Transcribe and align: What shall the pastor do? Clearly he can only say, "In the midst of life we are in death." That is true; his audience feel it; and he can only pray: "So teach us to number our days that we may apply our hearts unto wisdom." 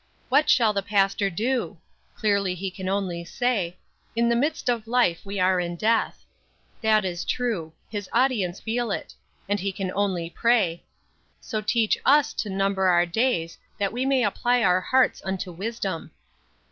What 0.29 0.49
shall 0.49 0.73
the 0.73 0.81
pastor 0.81 1.29
do? 1.29 1.77
Clearly 2.15 2.55
he 2.55 2.71
can 2.71 2.89
only 2.89 3.23
say, 3.23 3.77
"In 4.15 4.29
the 4.29 4.35
midst 4.35 4.67
of 4.67 4.87
life 4.87 5.23
we 5.23 5.39
are 5.39 5.59
in 5.59 5.75
death." 5.75 6.25
That 6.81 7.05
is 7.05 7.23
true; 7.23 7.71
his 7.87 8.09
audience 8.11 8.59
feel 8.59 8.89
it; 8.89 9.13
and 9.47 9.59
he 9.59 9.71
can 9.71 9.91
only 9.93 10.27
pray: 10.31 10.83
"So 11.39 11.61
teach 11.61 11.99
us 12.03 12.33
to 12.41 12.49
number 12.49 12.87
our 12.87 13.05
days 13.05 13.59
that 13.77 13.93
we 13.93 14.07
may 14.07 14.23
apply 14.25 14.63
our 14.63 14.81
hearts 14.81 15.21
unto 15.23 15.51
wisdom." 15.51 16.09